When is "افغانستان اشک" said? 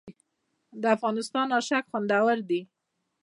0.95-1.83